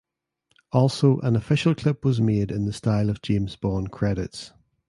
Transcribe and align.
Also 0.71 1.19
an 1.19 1.35
official 1.35 1.75
clip 1.75 2.03
was 2.03 2.19
made 2.19 2.49
in 2.49 2.65
the 2.65 2.73
style 2.73 3.07
of 3.07 3.21
James 3.21 3.55
Bond 3.55 3.91
credits. 3.91 4.51